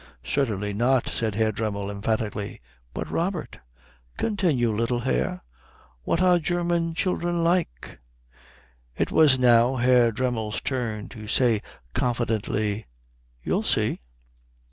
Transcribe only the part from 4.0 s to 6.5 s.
"Continue, little hare." "What are